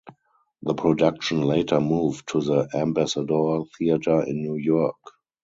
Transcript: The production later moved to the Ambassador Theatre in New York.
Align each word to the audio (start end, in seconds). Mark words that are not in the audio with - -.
The 0.63 0.73
production 0.73 1.41
later 1.43 1.79
moved 1.79 2.27
to 2.29 2.41
the 2.41 2.67
Ambassador 2.73 3.59
Theatre 3.77 4.23
in 4.23 4.41
New 4.41 4.55
York. 4.55 4.95